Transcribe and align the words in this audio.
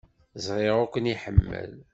Ẓriɣ 0.45 0.75
ur 0.83 0.89
ken-iḥemmel. 0.93 1.73